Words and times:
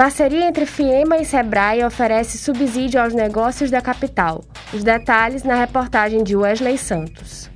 Parceria 0.00 0.48
entre 0.48 0.64
FIEMA 0.64 1.18
e 1.18 1.26
SEBRAE 1.26 1.84
oferece 1.84 2.38
subsídio 2.38 2.98
aos 2.98 3.12
negócios 3.12 3.70
da 3.70 3.82
capital. 3.82 4.42
Os 4.72 4.82
detalhes 4.82 5.42
na 5.42 5.54
reportagem 5.54 6.24
de 6.24 6.34
Wesley 6.34 6.78
Santos. 6.78 7.49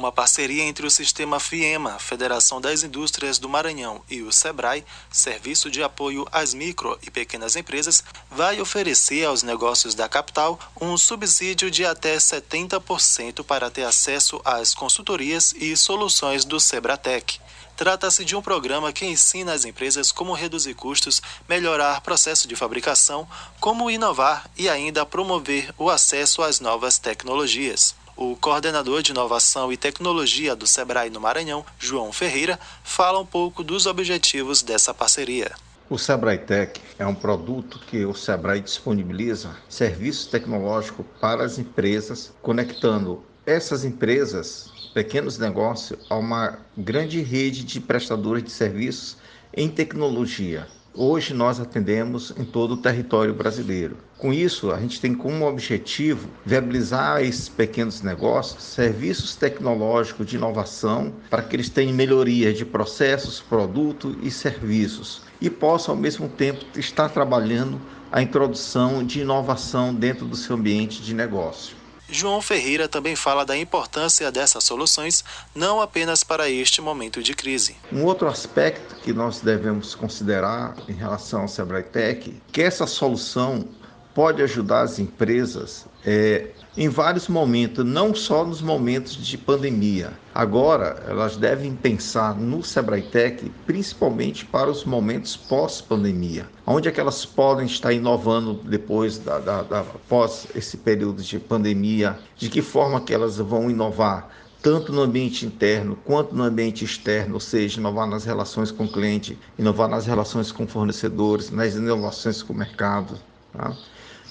Uma 0.00 0.10
parceria 0.10 0.62
entre 0.62 0.86
o 0.86 0.90
sistema 0.90 1.38
FIEMA, 1.38 1.98
Federação 1.98 2.58
das 2.58 2.82
Indústrias 2.82 3.38
do 3.38 3.50
Maranhão, 3.50 4.02
e 4.08 4.22
o 4.22 4.32
SEBRAE, 4.32 4.82
Serviço 5.10 5.70
de 5.70 5.82
Apoio 5.82 6.26
às 6.32 6.54
Micro 6.54 6.98
e 7.02 7.10
Pequenas 7.10 7.54
Empresas, 7.54 8.02
vai 8.30 8.62
oferecer 8.62 9.26
aos 9.26 9.42
negócios 9.42 9.94
da 9.94 10.08
capital 10.08 10.58
um 10.80 10.96
subsídio 10.96 11.70
de 11.70 11.84
até 11.84 12.16
70% 12.16 13.44
para 13.44 13.70
ter 13.70 13.84
acesso 13.84 14.40
às 14.42 14.72
consultorias 14.72 15.52
e 15.54 15.76
soluções 15.76 16.46
do 16.46 16.58
Sebratec. 16.58 17.38
Trata-se 17.76 18.24
de 18.24 18.34
um 18.34 18.40
programa 18.40 18.94
que 18.94 19.04
ensina 19.04 19.52
às 19.52 19.66
empresas 19.66 20.10
como 20.10 20.32
reduzir 20.32 20.72
custos, 20.72 21.20
melhorar 21.46 22.00
processo 22.00 22.48
de 22.48 22.56
fabricação, 22.56 23.28
como 23.60 23.90
inovar 23.90 24.48
e 24.56 24.66
ainda 24.66 25.04
promover 25.04 25.74
o 25.76 25.90
acesso 25.90 26.42
às 26.42 26.58
novas 26.58 26.96
tecnologias. 26.96 27.94
O 28.20 28.36
coordenador 28.36 29.02
de 29.02 29.12
inovação 29.12 29.72
e 29.72 29.78
tecnologia 29.78 30.54
do 30.54 30.66
Sebrae 30.66 31.08
no 31.08 31.18
Maranhão, 31.18 31.64
João 31.78 32.12
Ferreira, 32.12 32.60
fala 32.84 33.18
um 33.18 33.24
pouco 33.24 33.64
dos 33.64 33.86
objetivos 33.86 34.60
dessa 34.60 34.92
parceria. 34.92 35.52
O 35.88 35.96
Sebrae 35.96 36.36
Tech 36.36 36.78
é 36.98 37.06
um 37.06 37.14
produto 37.14 37.78
que 37.78 38.04
o 38.04 38.12
Sebrae 38.12 38.60
disponibiliza 38.60 39.56
serviço 39.70 40.28
tecnológico 40.28 41.02
para 41.18 41.46
as 41.46 41.58
empresas, 41.58 42.30
conectando 42.42 43.24
essas 43.46 43.86
empresas 43.86 44.70
pequenos 44.92 45.38
negócios 45.38 45.98
a 46.10 46.14
uma 46.16 46.58
grande 46.76 47.22
rede 47.22 47.64
de 47.64 47.80
prestadores 47.80 48.44
de 48.44 48.50
serviços 48.50 49.16
em 49.56 49.66
tecnologia. 49.66 50.68
Hoje 50.92 51.32
nós 51.32 51.60
atendemos 51.60 52.34
em 52.36 52.44
todo 52.44 52.74
o 52.74 52.76
território 52.76 53.32
brasileiro. 53.32 53.96
Com 54.18 54.32
isso, 54.32 54.72
a 54.72 54.80
gente 54.80 55.00
tem 55.00 55.14
como 55.14 55.46
objetivo 55.46 56.28
viabilizar 56.44 57.22
esses 57.22 57.48
pequenos 57.48 58.02
negócios 58.02 58.64
serviços 58.64 59.36
tecnológicos 59.36 60.26
de 60.26 60.34
inovação 60.34 61.14
para 61.30 61.42
que 61.42 61.54
eles 61.54 61.68
tenham 61.68 61.94
melhoria 61.94 62.52
de 62.52 62.64
processos, 62.64 63.40
produtos 63.40 64.16
e 64.20 64.32
serviços 64.32 65.22
e 65.40 65.48
possam 65.48 65.94
ao 65.94 66.00
mesmo 66.00 66.28
tempo 66.28 66.64
estar 66.76 67.08
trabalhando 67.08 67.80
a 68.10 68.20
introdução 68.20 69.04
de 69.04 69.20
inovação 69.20 69.94
dentro 69.94 70.26
do 70.26 70.36
seu 70.36 70.56
ambiente 70.56 71.00
de 71.00 71.14
negócio. 71.14 71.79
João 72.10 72.42
Ferreira 72.42 72.88
também 72.88 73.14
fala 73.14 73.44
da 73.44 73.56
importância 73.56 74.30
dessas 74.30 74.64
soluções, 74.64 75.24
não 75.54 75.80
apenas 75.80 76.24
para 76.24 76.48
este 76.50 76.80
momento 76.80 77.22
de 77.22 77.34
crise. 77.34 77.76
Um 77.92 78.04
outro 78.04 78.28
aspecto 78.28 78.96
que 78.96 79.12
nós 79.12 79.40
devemos 79.40 79.94
considerar 79.94 80.74
em 80.88 80.92
relação 80.92 81.42
ao 81.42 81.48
Sebrae 81.48 81.82
Tech, 81.82 82.34
que 82.52 82.62
essa 82.62 82.86
solução 82.86 83.68
pode 84.14 84.42
ajudar 84.42 84.82
as 84.82 84.98
empresas 84.98 85.86
é, 86.04 86.48
em 86.76 86.88
vários 86.88 87.26
momentos, 87.28 87.84
não 87.84 88.14
só 88.14 88.44
nos 88.44 88.62
momentos 88.62 89.16
de 89.16 89.36
pandemia. 89.36 90.12
Agora, 90.34 91.02
elas 91.08 91.36
devem 91.36 91.74
pensar 91.74 92.34
no 92.36 92.62
Sebrae 92.62 93.02
Tech 93.02 93.50
principalmente 93.66 94.44
para 94.44 94.70
os 94.70 94.84
momentos 94.84 95.36
pós-pandemia, 95.36 96.48
onde 96.66 96.88
é 96.88 96.92
que 96.92 97.00
elas 97.00 97.24
podem 97.24 97.66
estar 97.66 97.92
inovando 97.92 98.54
depois 98.64 99.18
da, 99.18 99.38
da, 99.40 99.62
da 99.62 99.82
pós 100.08 100.46
esse 100.54 100.76
período 100.76 101.22
de 101.22 101.38
pandemia, 101.38 102.18
de 102.36 102.48
que 102.48 102.62
forma 102.62 103.00
que 103.00 103.12
elas 103.12 103.38
vão 103.38 103.70
inovar 103.70 104.30
tanto 104.62 104.92
no 104.92 105.00
ambiente 105.00 105.46
interno 105.46 105.96
quanto 106.04 106.34
no 106.34 106.44
ambiente 106.44 106.84
externo, 106.84 107.34
ou 107.34 107.40
seja, 107.40 107.80
inovar 107.80 108.06
nas 108.06 108.24
relações 108.24 108.70
com 108.70 108.84
o 108.84 108.92
cliente, 108.92 109.38
inovar 109.58 109.88
nas 109.88 110.06
relações 110.06 110.52
com 110.52 110.66
fornecedores, 110.66 111.50
nas 111.50 111.74
inovações 111.74 112.42
com 112.42 112.52
o 112.52 112.56
mercado. 112.56 113.18
Tá? 113.52 113.74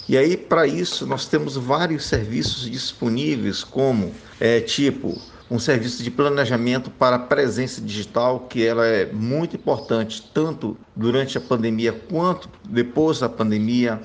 E 0.10 0.18
aí, 0.18 0.36
para 0.36 0.66
isso, 0.66 1.06
nós 1.06 1.28
temos 1.28 1.56
vários 1.56 2.04
serviços 2.06 2.68
disponíveis, 2.68 3.64
como 3.64 4.12
é, 4.40 4.60
tipo 4.60 5.22
um 5.52 5.60
serviço 5.60 6.02
de 6.02 6.10
planejamento 6.10 6.90
para 6.90 7.20
presença 7.20 7.80
digital, 7.80 8.40
que 8.50 8.66
ela 8.66 8.88
é 8.88 9.06
muito 9.06 9.56
importante, 9.56 10.28
tanto 10.34 10.76
durante 10.96 11.38
a 11.38 11.42
pandemia 11.42 11.94
quanto 11.94 12.50
depois 12.68 13.20
da 13.20 13.30
pandemia, 13.30 14.02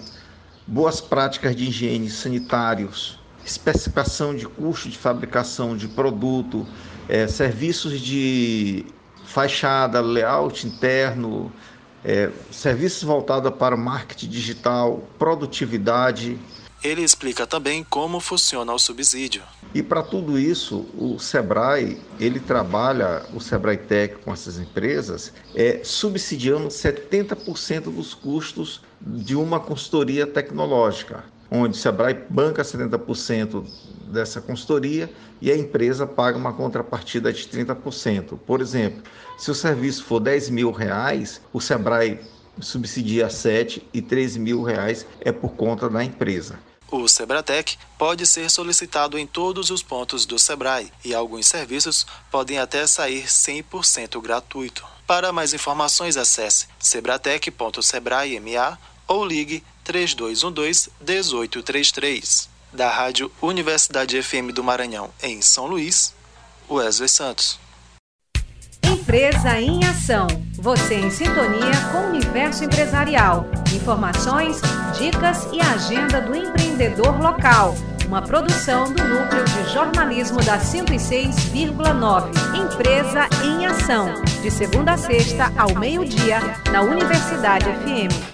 boas 0.66 1.00
práticas 1.00 1.56
de 1.56 1.70
higiene 1.70 2.10
sanitários, 2.10 3.18
especificação 3.42 4.36
de 4.36 4.46
custo 4.46 4.90
de 4.90 4.98
fabricação 4.98 5.74
de 5.74 5.88
produto, 5.88 6.66
é, 7.08 7.26
serviços 7.26 7.98
de 7.98 8.84
fachada, 9.24 10.02
layout 10.02 10.66
interno, 10.66 11.50
é, 12.04 12.30
serviços 12.50 13.02
voltados 13.02 13.52
para 13.54 13.74
o 13.74 13.78
marketing 13.78 14.28
digital, 14.28 15.02
produtividade. 15.18 16.38
Ele 16.82 17.02
explica 17.02 17.46
também 17.46 17.82
como 17.82 18.20
funciona 18.20 18.72
o 18.72 18.78
subsídio. 18.78 19.42
E 19.74 19.82
para 19.82 20.02
tudo 20.02 20.38
isso, 20.38 20.86
o 20.98 21.18
Sebrae, 21.18 21.98
ele 22.20 22.38
trabalha, 22.38 23.22
o 23.32 23.40
Sebrae 23.40 23.78
Tech 23.78 24.16
com 24.22 24.32
essas 24.32 24.58
empresas, 24.58 25.32
é, 25.54 25.80
subsidiando 25.82 26.68
70% 26.68 27.84
dos 27.84 28.12
custos 28.12 28.82
de 29.00 29.34
uma 29.34 29.58
consultoria 29.58 30.26
tecnológica 30.26 31.24
onde 31.50 31.76
o 31.76 31.80
Sebrae 31.80 32.18
banca 32.28 32.62
70% 32.62 33.64
dessa 34.14 34.40
consultoria 34.40 35.12
e 35.42 35.50
a 35.50 35.56
empresa 35.56 36.06
paga 36.06 36.38
uma 36.38 36.54
contrapartida 36.54 37.32
de 37.32 37.46
30%. 37.46 38.38
Por 38.46 38.62
exemplo, 38.62 39.02
se 39.36 39.50
o 39.50 39.54
serviço 39.54 40.04
for 40.04 40.20
10 40.20 40.48
mil 40.48 40.70
reais, 40.70 41.42
o 41.52 41.60
Sebrae 41.60 42.20
subsidia 42.60 43.28
7 43.28 43.84
e 43.92 44.00
3 44.00 44.36
mil 44.36 44.62
reais 44.62 45.04
é 45.20 45.32
por 45.32 45.54
conta 45.54 45.90
da 45.90 46.04
empresa. 46.04 46.56
O 46.90 47.08
Sebratec 47.08 47.76
pode 47.98 48.24
ser 48.24 48.48
solicitado 48.48 49.18
em 49.18 49.26
todos 49.26 49.70
os 49.70 49.82
pontos 49.82 50.24
do 50.24 50.38
Sebrae 50.38 50.92
e 51.04 51.12
alguns 51.12 51.48
serviços 51.48 52.06
podem 52.30 52.58
até 52.58 52.86
sair 52.86 53.24
100% 53.24 54.22
gratuito. 54.22 54.84
Para 55.04 55.32
mais 55.32 55.52
informações, 55.52 56.16
acesse 56.16 56.68
sebratec.sebrae.ma 56.78 58.78
ou 59.08 59.26
ligue 59.26 59.64
3212-1833. 59.84 62.53
Da 62.74 62.90
Rádio 62.90 63.30
Universidade 63.40 64.20
FM 64.20 64.52
do 64.52 64.64
Maranhão, 64.64 65.08
em 65.22 65.40
São 65.40 65.66
Luís, 65.66 66.12
Wesley 66.68 67.08
Santos. 67.08 67.60
Empresa 68.82 69.60
em 69.60 69.84
Ação. 69.84 70.26
Você 70.56 70.94
em 70.96 71.08
sintonia 71.08 71.70
com 71.92 71.98
o 71.98 72.08
universo 72.08 72.64
empresarial. 72.64 73.46
Informações, 73.72 74.60
dicas 74.98 75.46
e 75.52 75.60
agenda 75.60 76.20
do 76.20 76.34
empreendedor 76.34 77.16
local. 77.22 77.76
Uma 78.08 78.22
produção 78.22 78.92
do 78.92 79.04
Núcleo 79.04 79.44
de 79.44 79.72
Jornalismo 79.72 80.42
da 80.42 80.58
106,9. 80.58 82.30
Empresa 82.56 83.28
em 83.44 83.66
Ação. 83.66 84.14
De 84.42 84.50
segunda 84.50 84.94
a 84.94 84.98
sexta, 84.98 85.52
ao 85.56 85.78
meio-dia, 85.78 86.40
na 86.72 86.82
Universidade 86.82 87.66
FM. 87.66 88.32